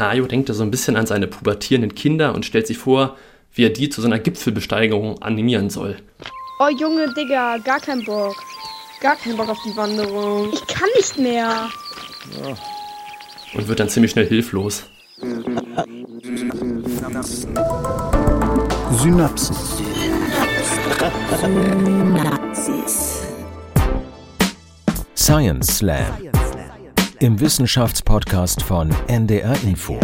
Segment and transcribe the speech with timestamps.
[0.00, 3.16] Hajo denkt da so ein bisschen an seine pubertierenden Kinder und stellt sich vor,
[3.54, 5.96] wie er die zu so einer Gipfelbesteigerung animieren soll.
[6.58, 8.36] Oh Junge, Digga, gar kein Bock.
[9.00, 10.52] Gar kein Bock auf die Wanderung.
[10.52, 11.68] Ich kann nicht mehr.
[12.38, 12.56] Ja.
[13.54, 14.84] Und wird dann ziemlich schnell hilflos.
[18.98, 19.56] Synapsen.
[21.80, 23.22] Synapsis.
[25.16, 26.29] Science Slam.
[27.22, 30.00] Im Wissenschaftspodcast von NDR Info.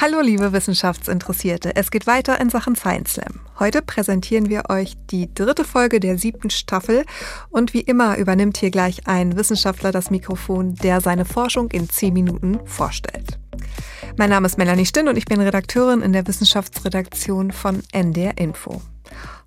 [0.00, 3.38] Hallo liebe Wissenschaftsinteressierte, es geht weiter in Sachen Science Slam.
[3.60, 7.04] Heute präsentieren wir euch die dritte Folge der siebten Staffel
[7.50, 12.14] und wie immer übernimmt hier gleich ein Wissenschaftler das Mikrofon, der seine Forschung in zehn
[12.14, 13.38] Minuten vorstellt.
[14.16, 18.82] Mein Name ist Melanie Stinn und ich bin Redakteurin in der Wissenschaftsredaktion von NDR Info.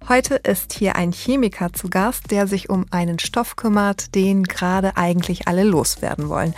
[0.10, 4.98] Heute ist hier ein Chemiker zu Gast, der sich um einen Stoff kümmert, den gerade
[4.98, 6.56] eigentlich alle loswerden wollen.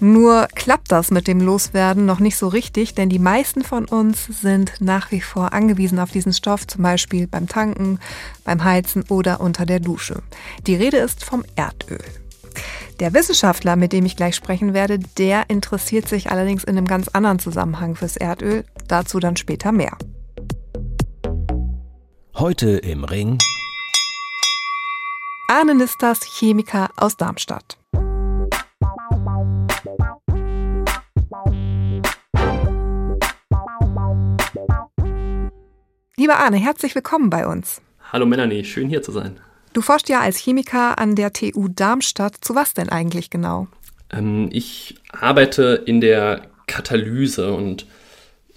[0.00, 4.26] Nur klappt das mit dem Loswerden noch nicht so richtig, denn die meisten von uns
[4.26, 8.00] sind nach wie vor angewiesen auf diesen Stoff, zum Beispiel beim Tanken,
[8.44, 10.22] beim Heizen oder unter der Dusche.
[10.66, 12.02] Die Rede ist vom Erdöl.
[12.98, 17.08] Der Wissenschaftler, mit dem ich gleich sprechen werde, der interessiert sich allerdings in einem ganz
[17.08, 18.64] anderen Zusammenhang fürs Erdöl.
[18.88, 19.96] Dazu dann später mehr.
[22.38, 23.38] Heute im Ring.
[25.48, 27.78] Arne Nistas, Chemiker aus Darmstadt.
[36.18, 37.80] Lieber Arne, herzlich willkommen bei uns.
[38.12, 39.40] Hallo Melanie, schön hier zu sein.
[39.72, 42.36] Du forschst ja als Chemiker an der TU Darmstadt.
[42.42, 43.66] Zu was denn eigentlich genau?
[44.12, 47.86] Ähm, ich arbeite in der Katalyse und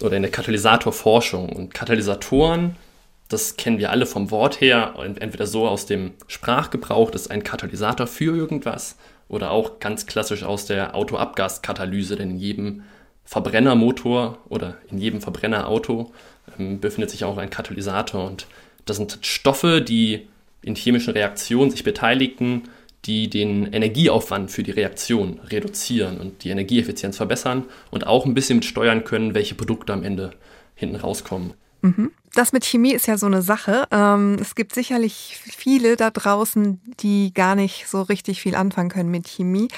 [0.02, 1.48] oder in der Katalysatorforschung.
[1.48, 2.76] Und Katalysatoren
[3.30, 7.44] das kennen wir alle vom Wort her, entweder so aus dem Sprachgebrauch, das ist ein
[7.44, 8.96] Katalysator für irgendwas,
[9.28, 12.82] oder auch ganz klassisch aus der Autoabgaskatalyse, denn in jedem
[13.24, 16.12] Verbrennermotor oder in jedem Verbrennerauto
[16.58, 18.26] ähm, befindet sich auch ein Katalysator.
[18.26, 18.48] Und
[18.86, 20.26] das sind Stoffe, die
[20.62, 22.64] in chemischen Reaktionen sich beteiligen,
[23.04, 28.62] die den Energieaufwand für die Reaktion reduzieren und die Energieeffizienz verbessern und auch ein bisschen
[28.62, 30.32] steuern können, welche Produkte am Ende
[30.74, 31.54] hinten rauskommen.
[31.82, 32.10] Mhm.
[32.34, 33.88] Das mit Chemie ist ja so eine Sache.
[33.90, 39.10] Ähm, es gibt sicherlich viele da draußen, die gar nicht so richtig viel anfangen können
[39.10, 39.68] mit Chemie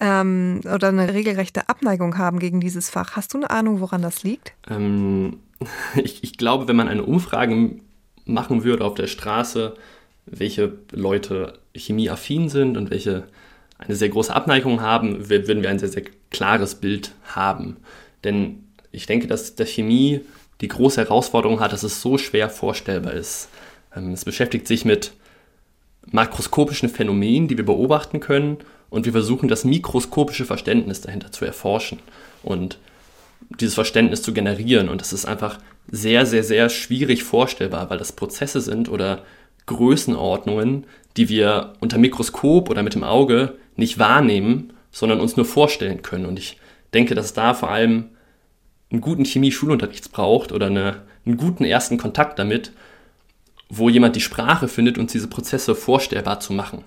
[0.00, 3.16] ähm, oder eine regelrechte Abneigung haben gegen dieses Fach.
[3.16, 4.52] Hast du eine Ahnung, woran das liegt?
[4.70, 5.38] Ähm,
[5.96, 7.78] ich, ich glaube, wenn man eine Umfrage
[8.24, 9.74] machen würde auf der Straße,
[10.26, 13.24] welche Leute chemieaffin sind und welche
[13.78, 17.76] eine sehr große Abneigung haben, würden wir ein sehr, sehr klares Bild haben.
[18.24, 20.22] Denn ich denke, dass der Chemie
[20.60, 23.48] die große Herausforderung hat, dass es so schwer vorstellbar ist.
[23.94, 25.12] Ähm, es beschäftigt sich mit
[26.10, 28.58] makroskopischen Phänomenen, die wir beobachten können
[28.90, 31.98] und wir versuchen das mikroskopische Verständnis dahinter zu erforschen
[32.42, 32.78] und
[33.60, 34.88] dieses Verständnis zu generieren.
[34.88, 35.58] Und das ist einfach
[35.90, 39.22] sehr, sehr, sehr schwierig vorstellbar, weil das Prozesse sind oder
[39.66, 40.86] Größenordnungen,
[41.16, 46.26] die wir unter Mikroskop oder mit dem Auge nicht wahrnehmen, sondern uns nur vorstellen können.
[46.26, 46.58] Und ich
[46.94, 48.06] denke, dass da vor allem
[48.90, 52.72] einen guten Chemie-Schulunterricht braucht oder eine, einen guten ersten Kontakt damit,
[53.68, 56.84] wo jemand die Sprache findet, uns diese Prozesse vorstellbar zu machen.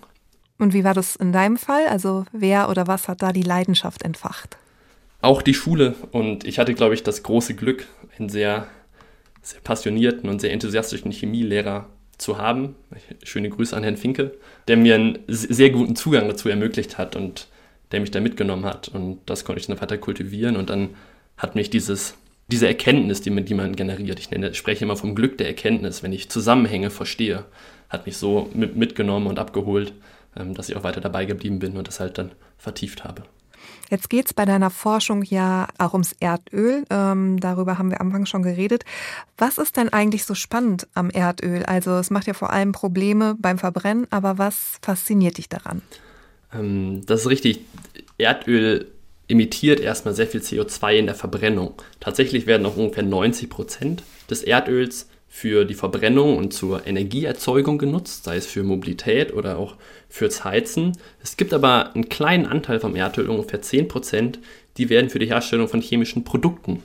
[0.58, 1.88] Und wie war das in deinem Fall?
[1.88, 4.58] Also wer oder was hat da die Leidenschaft entfacht?
[5.22, 5.96] Auch die Schule.
[6.12, 7.88] Und ich hatte, glaube ich, das große Glück,
[8.18, 8.68] einen sehr,
[9.42, 11.88] sehr passionierten und sehr enthusiastischen Chemielehrer
[12.18, 12.76] zu haben.
[13.24, 14.34] Schöne Grüße an Herrn Finke,
[14.68, 17.48] der mir einen sehr guten Zugang dazu ermöglicht hat und
[17.92, 18.88] der mich da mitgenommen hat.
[18.88, 20.90] Und das konnte ich dann weiter kultivieren und dann
[21.38, 22.16] hat mich dieses,
[22.48, 26.04] diese Erkenntnis, die man, die man generiert, ich nenne, spreche immer vom Glück der Erkenntnis,
[26.04, 27.46] wenn ich Zusammenhänge verstehe,
[27.90, 29.94] hat mich so mit, mitgenommen und abgeholt,
[30.38, 33.24] ähm, dass ich auch weiter dabei geblieben bin und das halt dann vertieft habe.
[33.90, 36.86] Jetzt geht es bei deiner Forschung ja auch ums Erdöl.
[36.90, 38.86] Ähm, darüber haben wir am Anfang schon geredet.
[39.38, 41.64] Was ist denn eigentlich so spannend am Erdöl?
[41.66, 45.82] Also es macht ja vor allem Probleme beim Verbrennen, aber was fasziniert dich daran?
[46.54, 47.60] Ähm, das ist richtig.
[48.18, 48.88] Erdöl
[49.32, 51.74] emittiert erstmal sehr viel CO2 in der Verbrennung.
[52.02, 58.26] Tatsächlich werden auch ungefähr 90 Prozent des Erdöls für die Verbrennung und zur Energieerzeugung genutzt,
[58.26, 59.78] sei es für Mobilität oder auch
[60.10, 60.98] fürs Heizen.
[61.24, 64.40] Es gibt aber einen kleinen Anteil vom Erdöl, ungefähr 10 Prozent,
[64.76, 66.84] die werden für die Herstellung von chemischen Produkten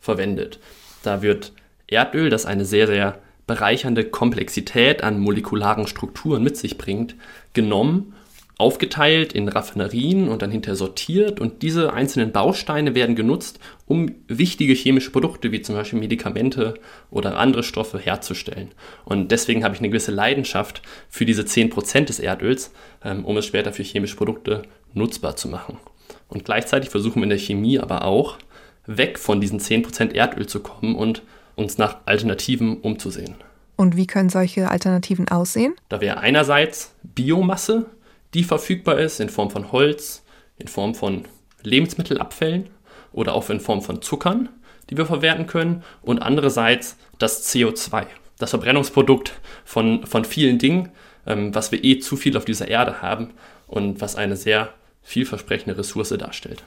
[0.00, 0.58] verwendet.
[1.04, 1.52] Da wird
[1.86, 7.14] Erdöl, das eine sehr, sehr bereichernde Komplexität an molekularen Strukturen mit sich bringt,
[7.52, 8.14] genommen
[8.58, 14.74] aufgeteilt in Raffinerien und dann hinterher sortiert und diese einzelnen Bausteine werden genutzt, um wichtige
[14.74, 16.74] chemische Produkte wie zum Beispiel Medikamente
[17.10, 18.72] oder andere Stoffe herzustellen.
[19.04, 22.72] Und deswegen habe ich eine gewisse Leidenschaft für diese 10% des Erdöls,
[23.04, 24.62] ähm, um es später für chemische Produkte
[24.92, 25.78] nutzbar zu machen.
[26.26, 28.38] Und gleichzeitig versuchen wir in der Chemie aber auch,
[28.86, 31.22] weg von diesen 10% Erdöl zu kommen und
[31.54, 33.34] uns nach Alternativen umzusehen.
[33.76, 35.76] Und wie können solche Alternativen aussehen?
[35.88, 37.86] Da wäre einerseits Biomasse,
[38.34, 40.22] die verfügbar ist in Form von Holz,
[40.58, 41.24] in Form von
[41.62, 42.68] Lebensmittelabfällen
[43.12, 44.48] oder auch in Form von Zuckern,
[44.90, 45.82] die wir verwerten können.
[46.02, 48.06] Und andererseits das CO2,
[48.38, 49.32] das Verbrennungsprodukt
[49.64, 50.90] von, von vielen Dingen,
[51.26, 53.30] ähm, was wir eh zu viel auf dieser Erde haben
[53.66, 54.72] und was eine sehr
[55.02, 56.62] vielversprechende Ressource darstellt.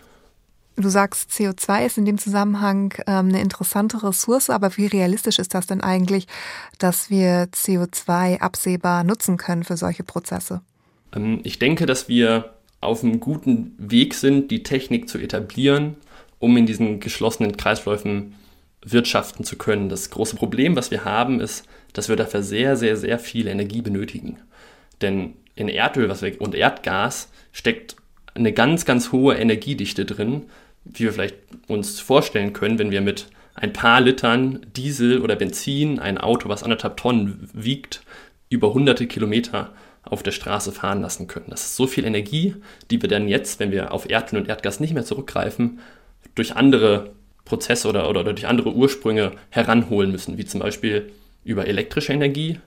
[0.77, 5.53] Du sagst, CO2 ist in dem Zusammenhang ähm, eine interessante Ressource, aber wie realistisch ist
[5.53, 6.27] das denn eigentlich,
[6.79, 10.61] dass wir CO2 absehbar nutzen können für solche Prozesse?
[11.15, 15.95] Ähm, ich denke, dass wir auf einem guten Weg sind, die Technik zu etablieren,
[16.39, 18.33] um in diesen geschlossenen Kreisläufen
[18.83, 19.89] wirtschaften zu können.
[19.89, 23.81] Das große Problem, was wir haben, ist, dass wir dafür sehr, sehr, sehr viel Energie
[23.81, 24.37] benötigen.
[25.01, 27.95] Denn in Erdöl wir, und Erdgas steckt
[28.33, 30.43] eine ganz, ganz hohe Energiedichte drin,
[30.85, 31.35] wie wir vielleicht
[31.67, 36.63] uns vorstellen können, wenn wir mit ein paar Litern Diesel oder Benzin ein Auto, was
[36.63, 38.01] anderthalb Tonnen wiegt,
[38.49, 41.47] über hunderte Kilometer auf der Straße fahren lassen können.
[41.49, 42.55] Das ist so viel Energie,
[42.89, 45.79] die wir dann jetzt, wenn wir auf Erdöl und Erdgas nicht mehr zurückgreifen,
[46.35, 47.11] durch andere
[47.45, 51.11] Prozesse oder, oder durch andere Ursprünge heranholen müssen, wie zum Beispiel
[51.43, 52.59] über elektrische Energie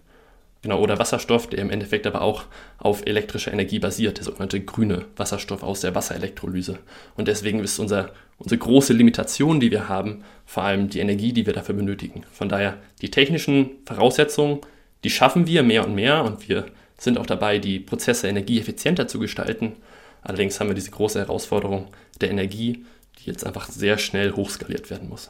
[0.65, 2.45] genau, oder Wasserstoff, der im Endeffekt aber auch
[2.79, 6.79] auf elektrischer Energie basiert, der sogenannte grüne Wasserstoff aus der Wasserelektrolyse.
[7.17, 11.47] Und deswegen ist unser, unsere große Limitation, die wir haben, vor allem die Energie, die
[11.47, 12.25] wir dafür benötigen.
[12.33, 14.61] Von daher, die technischen Voraussetzungen,
[15.05, 16.67] die schaffen wir mehr und mehr und wir
[17.05, 19.77] sind auch dabei, die Prozesse energieeffizienter zu gestalten.
[20.23, 21.89] Allerdings haben wir diese große Herausforderung
[22.21, 22.85] der Energie,
[23.19, 25.29] die jetzt einfach sehr schnell hochskaliert werden muss.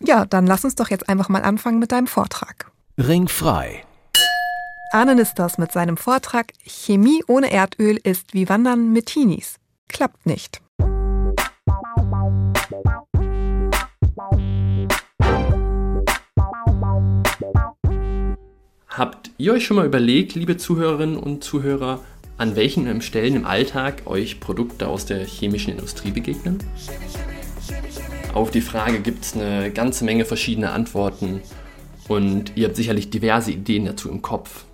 [0.00, 2.70] Ja, dann lass uns doch jetzt einfach mal anfangen mit deinem Vortrag.
[2.98, 3.84] Ringfrei.
[4.92, 9.56] Arne Nistos mit seinem Vortrag Chemie ohne Erdöl ist wie Wandern mit Teenies.
[9.88, 10.60] Klappt nicht.
[19.02, 22.04] Habt ihr euch schon mal überlegt, liebe Zuhörerinnen und Zuhörer,
[22.38, 26.58] an welchen Stellen im Alltag euch Produkte aus der chemischen Industrie begegnen?
[28.32, 31.40] Auf die Frage gibt es eine ganze Menge verschiedene Antworten
[32.06, 34.66] und ihr habt sicherlich diverse Ideen dazu im Kopf.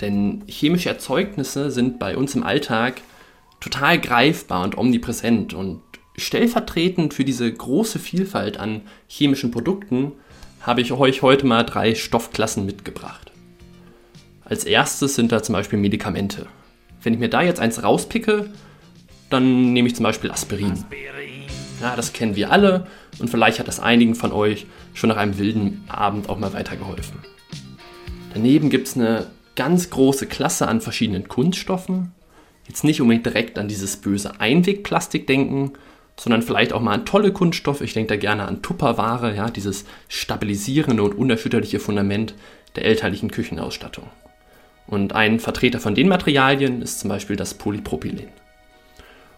[0.00, 3.00] Denn chemische Erzeugnisse sind bei uns im Alltag
[3.58, 5.82] total greifbar und omnipräsent und
[6.16, 10.12] stellvertretend für diese große Vielfalt an chemischen Produkten
[10.60, 13.31] habe ich euch heute mal drei Stoffklassen mitgebracht.
[14.44, 16.46] Als erstes sind da zum Beispiel Medikamente.
[17.02, 18.50] Wenn ich mir da jetzt eins rauspicke,
[19.30, 20.84] dann nehme ich zum Beispiel Aspirin.
[21.80, 22.86] Ja, das kennen wir alle
[23.18, 27.18] und vielleicht hat das einigen von euch schon nach einem wilden Abend auch mal weitergeholfen.
[28.34, 32.12] Daneben gibt es eine ganz große Klasse an verschiedenen Kunststoffen.
[32.66, 35.72] Jetzt nicht unbedingt direkt an dieses böse Einwegplastik denken,
[36.18, 37.80] sondern vielleicht auch mal an tolle Kunststoffe.
[37.80, 42.34] Ich denke da gerne an Tupperware, ja, dieses stabilisierende und unerschütterliche Fundament
[42.76, 44.04] der elterlichen Küchenausstattung.
[44.86, 48.28] Und ein Vertreter von den Materialien ist zum Beispiel das Polypropylen.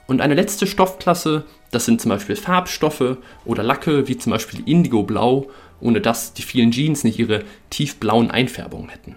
[0.06, 5.48] Und eine letzte Stoffklasse, das sind zum Beispiel Farbstoffe oder Lacke, wie zum Beispiel Indigo-Blau,
[5.80, 9.16] ohne dass die vielen Jeans nicht ihre tiefblauen Einfärbungen hätten.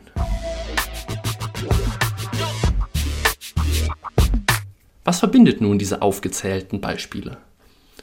[5.04, 7.38] Was verbindet nun diese aufgezählten Beispiele?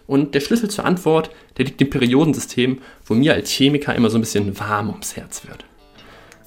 [0.06, 4.18] Und der Schlüssel zur Antwort, der liegt im Periodensystem, wo mir als Chemiker immer so
[4.18, 5.64] ein bisschen warm ums Herz wird.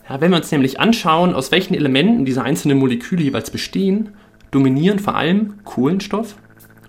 [0.10, 4.16] Ja, wenn wir uns nämlich anschauen, aus welchen Elementen diese einzelnen Moleküle jeweils bestehen,
[4.52, 6.36] dominieren vor allem Kohlenstoff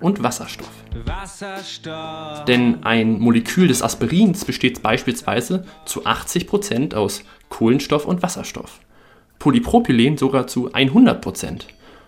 [0.00, 0.70] und Wasserstoff.
[1.04, 2.44] Wasserstoff.
[2.44, 8.78] Denn ein Molekül des Aspirins besteht beispielsweise zu 80% aus Kohlenstoff und Wasserstoff.
[9.40, 11.62] Polypropylen sogar zu 100%.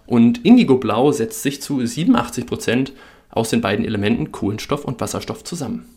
[0.07, 2.93] Und Indigoblau setzt sich zu 87%
[3.31, 5.89] aus den beiden Elementen Kohlenstoff und Wasserstoff zusammen.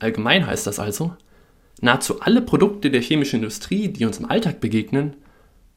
[0.00, 1.16] Allgemein heißt das also,
[1.84, 5.16] Nahezu alle Produkte der chemischen Industrie, die uns im Alltag begegnen,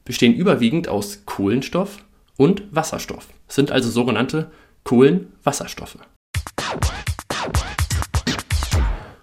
[0.04, 1.98] bestehen überwiegend aus Kohlenstoff
[2.36, 4.52] und Wasserstoff, sind also sogenannte
[4.84, 5.98] Kohlenwasserstoffe.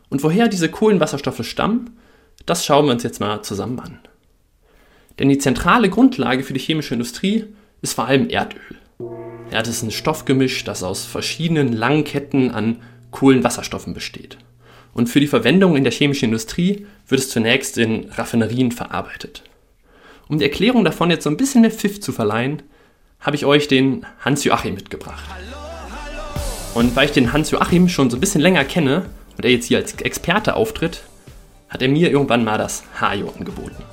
[0.10, 1.98] Und woher diese Kohlenwasserstoffe stammen,
[2.46, 4.00] das schauen wir uns jetzt mal zusammen an.
[5.20, 7.46] Denn die zentrale Grundlage für die chemische Industrie
[7.82, 8.60] ist vor allem Erdöl.
[9.52, 14.38] Ja, ist ein Stoffgemisch, das aus verschiedenen langen Ketten an Kohlenwasserstoffen besteht
[14.94, 19.44] und für die Verwendung in der chemischen Industrie wird es zunächst in Raffinerien verarbeitet.
[20.28, 22.62] Um die Erklärung davon jetzt so ein bisschen mehr Pfiff zu verleihen,
[23.20, 25.24] habe ich euch den Hans-Joachim mitgebracht.
[26.74, 29.06] Und weil ich den Hans-Joachim schon so ein bisschen länger kenne
[29.38, 31.04] und er jetzt hier als Experte auftritt,
[31.70, 33.84] hat er mir irgendwann mal das Hajo angeboten.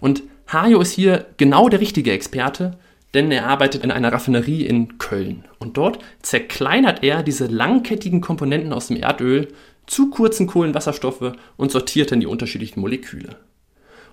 [0.00, 2.78] Und Hajo ist hier genau der richtige Experte,
[3.14, 5.44] denn er arbeitet in einer Raffinerie in Köln.
[5.58, 9.48] Und dort zerkleinert er diese langkettigen Komponenten aus dem Erdöl
[9.86, 13.36] zu kurzen Kohlenwasserstoffe und sortiert dann die unterschiedlichen Moleküle.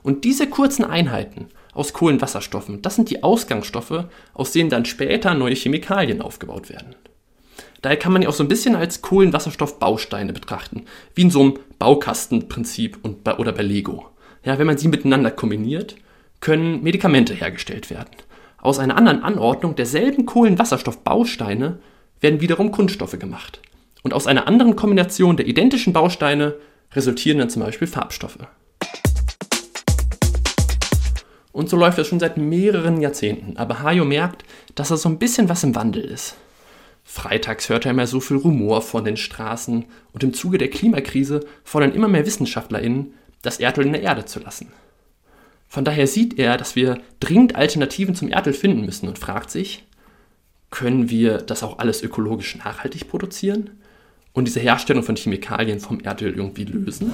[0.03, 5.55] Und diese kurzen Einheiten aus Kohlenwasserstoffen, das sind die Ausgangsstoffe, aus denen dann später neue
[5.55, 6.95] Chemikalien aufgebaut werden.
[7.81, 10.85] Daher kann man die auch so ein bisschen als Kohlenwasserstoffbausteine betrachten,
[11.15, 14.07] wie in so einem Baukastenprinzip und bei, oder bei Lego.
[14.43, 15.95] Ja, wenn man sie miteinander kombiniert,
[16.41, 18.09] können Medikamente hergestellt werden.
[18.59, 21.79] Aus einer anderen Anordnung derselben Kohlenwasserstoffbausteine
[22.19, 23.61] werden wiederum Kunststoffe gemacht.
[24.03, 26.55] Und aus einer anderen Kombination der identischen Bausteine
[26.93, 28.39] resultieren dann zum Beispiel Farbstoffe.
[31.51, 33.57] Und so läuft es schon seit mehreren Jahrzehnten.
[33.57, 34.43] Aber Hayo merkt,
[34.75, 36.35] dass da so ein bisschen was im Wandel ist.
[37.03, 41.41] Freitags hört er immer so viel Rumor von den Straßen und im Zuge der Klimakrise
[41.63, 44.71] fordern immer mehr WissenschaftlerInnen, das Erdöl in der Erde zu lassen.
[45.67, 49.83] Von daher sieht er, dass wir dringend Alternativen zum Erdöl finden müssen und fragt sich,
[50.69, 53.71] können wir das auch alles ökologisch nachhaltig produzieren
[54.33, 57.11] und diese Herstellung von Chemikalien vom Erdöl irgendwie lösen?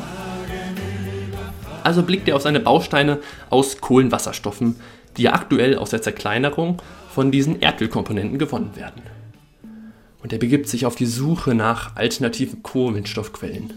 [1.84, 3.20] Also blickt er auf seine Bausteine
[3.50, 4.76] aus Kohlenwasserstoffen,
[5.16, 9.02] die ja aktuell aus der Zerkleinerung von diesen Erdölkomponenten gewonnen werden.
[10.22, 13.74] Und er begibt sich auf die Suche nach alternativen Kohlenstoffquellen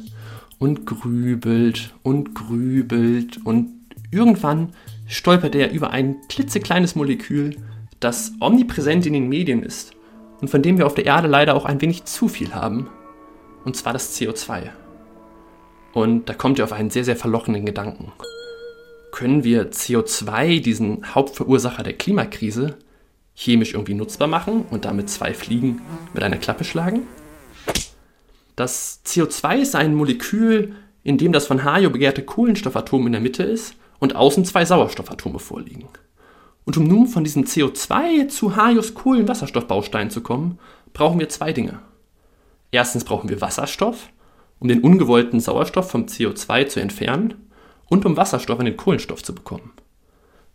[0.59, 3.71] und grübelt und grübelt und
[4.11, 4.73] irgendwann
[5.07, 7.57] stolpert er über ein klitzekleines Molekül,
[8.01, 9.93] das omnipräsent in den Medien ist
[10.41, 12.89] und von dem wir auf der Erde leider auch ein wenig zu viel haben,
[13.65, 14.71] und zwar das CO2.
[15.93, 18.13] Und da kommt er auf einen sehr, sehr verlockenden Gedanken.
[19.13, 22.77] Können wir CO2, diesen Hauptverursacher der Klimakrise,
[23.35, 25.81] chemisch irgendwie nutzbar machen und damit zwei Fliegen
[26.15, 27.07] mit einer Klappe schlagen?
[28.55, 33.43] Das CO2 ist ein Molekül, in dem das von Hayo begehrte Kohlenstoffatom in der Mitte
[33.43, 35.89] ist und außen zwei Sauerstoffatome vorliegen.
[36.65, 40.59] Und um nun von diesem CO2 zu Hayos Kohlenwasserstoffbaustein zu kommen,
[40.93, 41.81] brauchen wir zwei Dinge.
[42.71, 44.11] Erstens brauchen wir Wasserstoff
[44.61, 47.35] um den ungewollten Sauerstoff vom CO2 zu entfernen
[47.89, 49.73] und um Wasserstoff an den Kohlenstoff zu bekommen.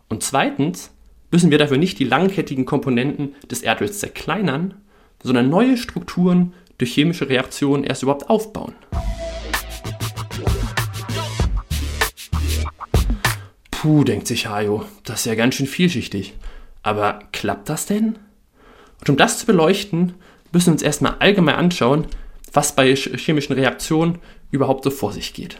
[0.07, 0.91] Und zweitens
[1.31, 4.75] müssen wir dafür nicht die langkettigen Komponenten des Erdöls zerkleinern,
[5.23, 8.75] sondern neue Strukturen durch chemische Reaktionen erst überhaupt aufbauen.
[13.71, 16.35] Puh, denkt sich Hayo, das ist ja ganz schön vielschichtig.
[16.83, 18.19] Aber klappt das denn?
[18.99, 20.13] Und um das zu beleuchten,
[20.55, 22.07] müssen wir uns erstmal allgemein anschauen,
[22.53, 24.19] was bei chemischen Reaktionen
[24.51, 25.57] überhaupt so vor sich geht.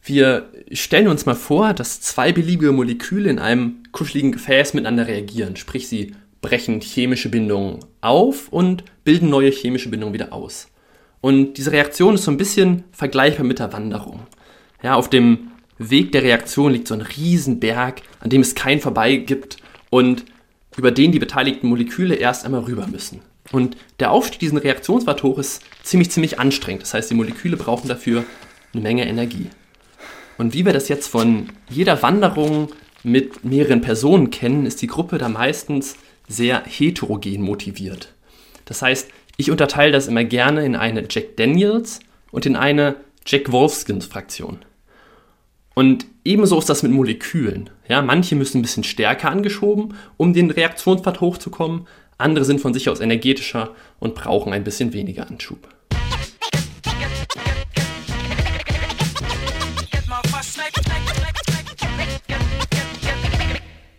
[0.00, 5.56] Wir stellen uns mal vor, dass zwei beliebige Moleküle in einem kuscheligen Gefäß miteinander reagieren,
[5.56, 10.68] sprich sie brechen chemische Bindungen auf und bilden neue chemische Bindungen wieder aus.
[11.20, 14.20] Und diese Reaktion ist so ein bisschen vergleichbar mit der Wanderung.
[14.84, 19.16] Ja, auf dem Weg der Reaktion liegt so ein Riesenberg, an dem es kein Vorbei
[19.16, 19.56] gibt
[19.90, 20.24] und
[20.76, 23.22] über den die beteiligten Moleküle erst einmal rüber müssen.
[23.52, 26.82] Und der Aufstieg diesen Reaktionspfad hoch ist ziemlich, ziemlich anstrengend.
[26.82, 28.24] Das heißt, die Moleküle brauchen dafür
[28.72, 29.48] eine Menge Energie.
[30.38, 32.68] Und wie wir das jetzt von jeder Wanderung
[33.02, 35.96] mit mehreren Personen kennen, ist die Gruppe da meistens
[36.28, 38.12] sehr heterogen motiviert.
[38.64, 42.00] Das heißt, ich unterteile das immer gerne in eine Jack Daniels
[42.32, 44.58] und in eine Jack Wolfskins Fraktion.
[45.74, 47.70] Und ebenso ist das mit Molekülen.
[47.86, 51.86] Ja, manche müssen ein bisschen stärker angeschoben, um den Reaktionspfad hochzukommen,
[52.18, 55.68] andere sind von sich aus energetischer und brauchen ein bisschen weniger Anschub.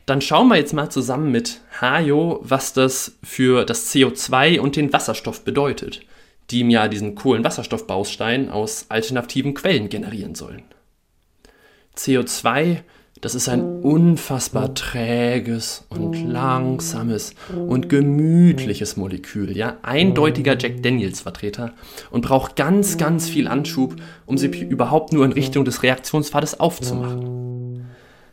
[0.08, 4.94] Dann schauen wir jetzt mal zusammen mit Hayo, was das für das CO2 und den
[4.94, 6.00] Wasserstoff bedeutet,
[6.50, 10.64] die ihm ja diesen Kohlenwasserstoffbaustein aus alternativen Quellen generieren sollen.
[11.98, 12.84] CO2
[13.22, 21.74] das ist ein unfassbar träges und langsames und gemütliches Molekül, ja, eindeutiger Jack Daniels Vertreter
[22.12, 23.96] und braucht ganz, ganz viel Anschub,
[24.26, 27.88] um sie überhaupt nur in Richtung des Reaktionspfades aufzumachen.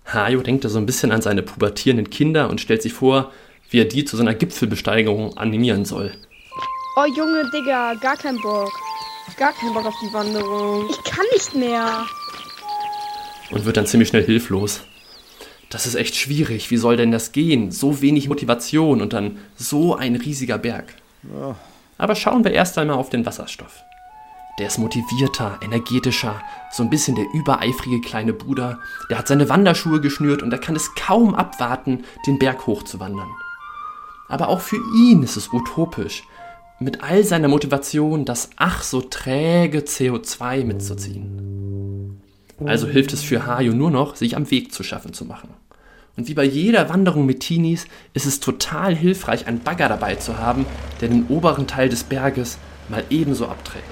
[0.06, 3.32] Hayo denkt da so ein bisschen an seine pubertierenden Kinder und stellt sich vor,
[3.70, 6.12] wie er die zu seiner Gipfelbesteigerung animieren soll.
[6.96, 8.70] Oh Junge, Digga, gar kein Bock.
[9.38, 10.88] Gar kein Bock auf die Wanderung.
[10.90, 12.06] Ich kann nicht mehr
[13.50, 14.82] und wird dann ziemlich schnell hilflos.
[15.70, 16.70] Das ist echt schwierig.
[16.70, 17.70] Wie soll denn das gehen?
[17.70, 20.94] So wenig Motivation und dann so ein riesiger Berg.
[21.98, 23.82] Aber schauen wir erst einmal auf den Wasserstoff.
[24.58, 28.78] Der ist motivierter, energetischer, so ein bisschen der übereifrige kleine Bruder.
[29.10, 33.30] Der hat seine Wanderschuhe geschnürt und er kann es kaum abwarten, den Berg hochzuwandern.
[34.28, 36.22] Aber auch für ihn ist es utopisch,
[36.78, 41.53] mit all seiner Motivation das ach so träge CO2 mitzuziehen.
[42.66, 45.50] Also hilft es für Hayo nur noch, sich am Weg zu schaffen zu machen.
[46.16, 50.38] Und wie bei jeder Wanderung mit Teenies ist es total hilfreich, einen Bagger dabei zu
[50.38, 50.64] haben,
[51.00, 53.84] der den oberen Teil des Berges mal ebenso abträgt.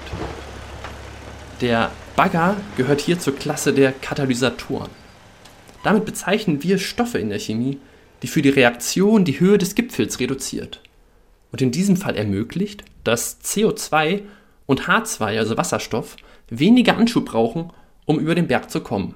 [1.61, 4.89] Der Bagger gehört hier zur Klasse der Katalysatoren.
[5.83, 7.79] Damit bezeichnen wir Stoffe in der Chemie,
[8.21, 10.79] die für die Reaktion die Höhe des Gipfels reduziert
[11.51, 14.21] und in diesem Fall ermöglicht, dass CO2
[14.65, 16.15] und H2, also Wasserstoff,
[16.49, 17.71] weniger Anschub brauchen,
[18.05, 19.15] um über den Berg zu kommen.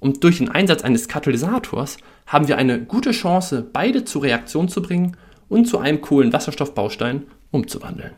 [0.00, 4.80] Und durch den Einsatz eines Katalysators haben wir eine gute Chance, beide zur Reaktion zu
[4.80, 5.16] bringen
[5.48, 8.12] und zu einem Kohlenwasserstoffbaustein umzuwandeln.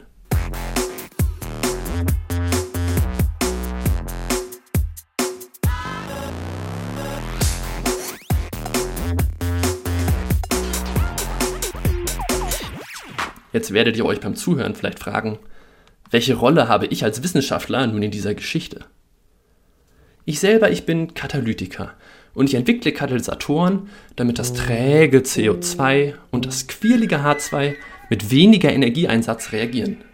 [13.53, 15.39] Jetzt werdet ihr euch beim Zuhören vielleicht fragen,
[16.11, 18.85] welche Rolle habe ich als Wissenschaftler nun in dieser Geschichte?
[20.31, 21.93] Ich selber, ich bin Katalytiker
[22.35, 27.75] und ich entwickle Katalysatoren, damit das träge CO2 und das quirlige H2
[28.11, 30.05] mit weniger Energieeinsatz reagieren.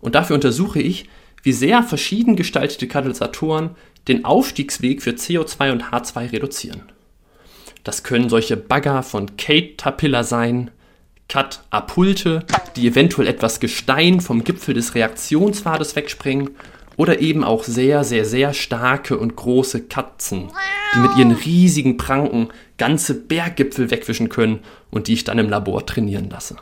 [0.00, 1.08] Und dafür untersuche ich,
[1.42, 3.70] wie sehr verschieden gestaltete Katalysatoren
[4.06, 6.82] den Aufstiegsweg für CO2 und H2 reduzieren.
[7.82, 10.70] Das können solche Bagger von Caterpillar sein,
[11.26, 16.50] Katapulte, die eventuell etwas Gestein vom Gipfel des Reaktionspfades wegspringen
[16.96, 20.48] oder eben auch sehr, sehr, sehr starke und große Katzen,
[20.94, 22.48] die mit ihren riesigen Pranken
[22.78, 24.60] ganze Berggipfel wegwischen können
[24.90, 26.56] und die ich dann im Labor trainieren lasse.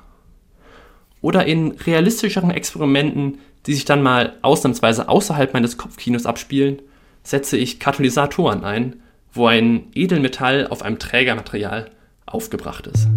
[1.20, 6.82] Oder in realistischeren Experimenten, die sich dann mal ausnahmsweise außerhalb meines Kopfkinos abspielen,
[7.22, 8.96] setze ich Katalysatoren ein,
[9.32, 11.90] wo ein Edelmetall auf einem Trägermaterial
[12.26, 13.08] aufgebracht ist.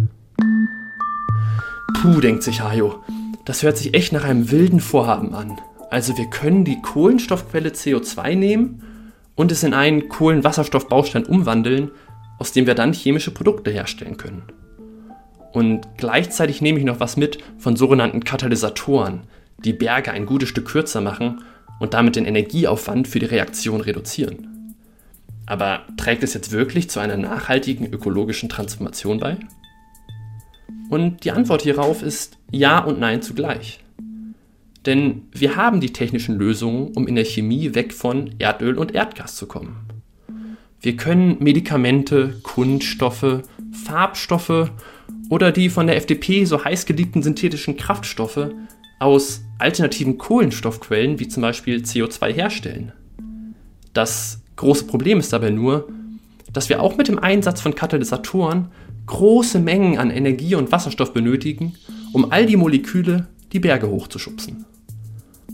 [2.00, 3.02] Puh, denkt sich Hajo,
[3.44, 5.58] das hört sich echt nach einem wilden Vorhaben an.
[5.90, 8.82] Also wir können die Kohlenstoffquelle CO2 nehmen
[9.34, 11.90] und es in einen Kohlenwasserstoffbaustein umwandeln,
[12.38, 14.42] aus dem wir dann chemische Produkte herstellen können.
[15.52, 19.22] Und gleichzeitig nehme ich noch was mit von sogenannten Katalysatoren,
[19.64, 21.42] die Berge ein gutes Stück kürzer machen
[21.80, 24.74] und damit den Energieaufwand für die Reaktion reduzieren.
[25.46, 29.38] Aber trägt es jetzt wirklich zu einer nachhaltigen ökologischen Transformation bei?
[30.90, 33.80] Und die Antwort hierauf ist ja und nein zugleich.
[34.86, 39.34] Denn wir haben die technischen Lösungen, um in der Chemie weg von Erdöl und Erdgas
[39.34, 39.86] zu kommen.
[40.80, 44.70] Wir können Medikamente, Kunststoffe, Farbstoffe
[45.28, 48.50] oder die von der FDP so heiß geliebten synthetischen Kraftstoffe
[49.00, 52.92] aus alternativen Kohlenstoffquellen wie zum Beispiel CO2 herstellen.
[53.92, 55.88] Das große Problem ist dabei nur,
[56.52, 58.68] dass wir auch mit dem Einsatz von Katalysatoren
[59.06, 61.74] große Mengen an Energie und Wasserstoff benötigen,
[62.12, 64.64] um all die Moleküle die Berge hochzuschubsen.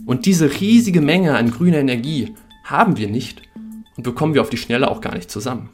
[0.05, 3.41] Und diese riesige Menge an grüner Energie haben wir nicht
[3.95, 5.69] und bekommen wir auf die Schnelle auch gar nicht zusammen.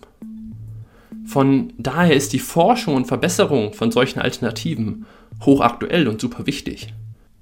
[1.25, 5.05] Von daher ist die Forschung und Verbesserung von solchen Alternativen
[5.41, 6.93] hochaktuell und super wichtig.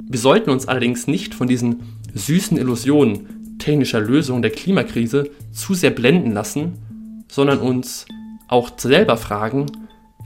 [0.04, 5.92] Wir sollten uns allerdings nicht von diesen süßen Illusionen technischer Lösungen der Klimakrise zu sehr
[5.92, 8.06] blenden lassen, sondern uns
[8.48, 9.66] auch selber fragen,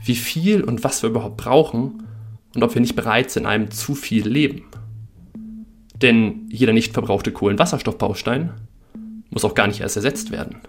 [0.04, 2.04] wie viel und was wir überhaupt brauchen
[2.54, 4.64] und ob wir nicht bereits in einem zu viel leben.
[6.02, 8.52] Denn jeder nicht verbrauchte Kohlenwasserstoffbaustein
[9.30, 10.60] muss auch gar nicht erst ersetzt werden.